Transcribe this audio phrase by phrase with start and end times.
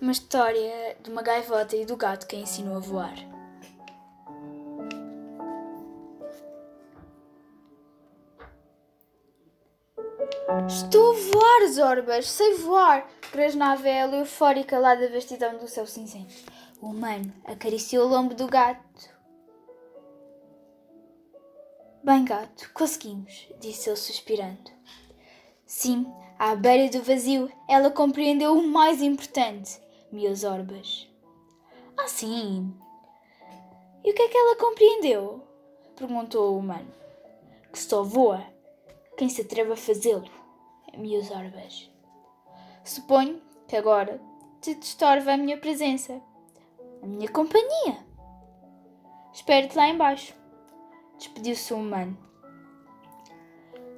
[0.00, 3.14] uma história de uma gaivota e do gato que a ensinou a voar.
[10.66, 12.28] Estou a voar, Zorbas!
[12.28, 13.08] Sei voar!
[13.30, 16.34] Grasnava eufórica lá da vastidão do céu cinzento.
[16.80, 19.10] O humano acariciou o lombo do gato.
[22.02, 24.70] Bem, gato, conseguimos, disse ele suspirando.
[25.66, 29.78] Sim, à beira do vazio, ela compreendeu o mais importante,
[30.10, 31.08] meus orbas.
[31.96, 32.74] Ah, sim!
[34.04, 35.42] E o que é que ela compreendeu?
[35.96, 36.92] Perguntou o humano.
[37.72, 38.44] Que só voa
[39.16, 40.30] quem se atreve a fazê-lo,
[40.96, 41.90] meus orbas.
[42.82, 44.20] Suponho que agora
[44.60, 46.20] te destorva a minha presença,
[47.02, 47.98] a minha companhia.
[49.32, 50.34] Espero-te lá embaixo.
[51.18, 52.16] Despediu-se o humano.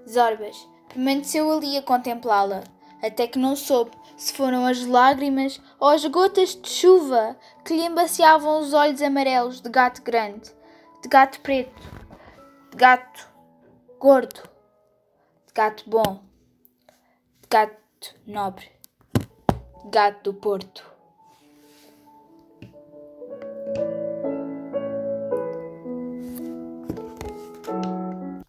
[0.09, 2.65] Zorbas permaneceu ali a contemplá-la,
[3.03, 7.85] até que não soube se foram as lágrimas ou as gotas de chuva que lhe
[7.85, 10.51] embaciavam os olhos amarelos de gato grande,
[11.03, 11.83] de gato preto,
[12.71, 13.29] de gato
[13.99, 14.43] gordo,
[15.47, 16.23] de gato bom,
[17.41, 18.71] de gato nobre,
[19.83, 20.92] de gato do Porto.